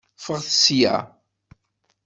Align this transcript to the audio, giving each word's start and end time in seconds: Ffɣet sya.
Ffɣet 0.19 0.47
sya. 0.63 0.95